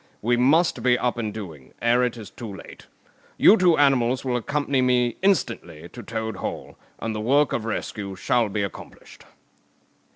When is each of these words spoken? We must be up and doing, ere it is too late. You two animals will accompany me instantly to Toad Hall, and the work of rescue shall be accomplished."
We 0.23 0.35
must 0.35 0.81
be 0.81 0.97
up 0.97 1.19
and 1.19 1.31
doing, 1.31 1.75
ere 1.79 2.03
it 2.03 2.17
is 2.17 2.31
too 2.31 2.51
late. 2.51 2.87
You 3.37 3.55
two 3.55 3.77
animals 3.77 4.25
will 4.25 4.35
accompany 4.35 4.81
me 4.81 5.15
instantly 5.21 5.89
to 5.89 6.01
Toad 6.01 6.37
Hall, 6.37 6.75
and 6.97 7.13
the 7.13 7.21
work 7.21 7.53
of 7.53 7.65
rescue 7.65 8.15
shall 8.15 8.49
be 8.49 8.63
accomplished." 8.63 9.25